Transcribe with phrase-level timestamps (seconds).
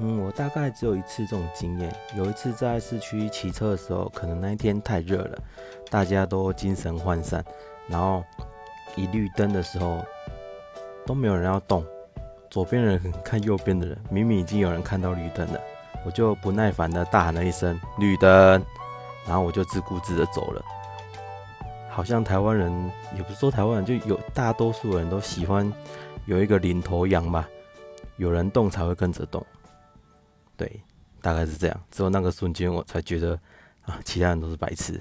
[0.00, 1.92] 嗯，我大概只有一次这种经验。
[2.14, 5.38] 有一次在市区骑车的时候，可能那一天太热了，
[5.90, 7.44] 大家都精神涣散，
[7.88, 8.22] 然后
[8.94, 9.98] 一绿灯的时候
[11.04, 11.84] 都没有人要动，
[12.48, 15.60] 左边的人看右边的人，明明已经有人看到绿灯了，
[16.06, 18.30] 我就不耐烦的大喊了一声“绿灯”，
[19.26, 20.64] 然后我就自顾自的走了。
[21.90, 22.72] 好像台湾人
[23.16, 25.72] 也不是说台湾人，就有大多数人都喜欢
[26.26, 27.48] 有一个领头羊吧，
[28.16, 29.44] 有人动才会跟着动。
[30.58, 30.82] 对，
[31.22, 31.84] 大概是这样。
[31.90, 33.38] 只有那个瞬间，我才觉得
[33.86, 35.00] 啊，其他人都是白痴。